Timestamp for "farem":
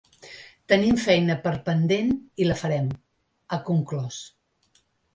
2.65-2.91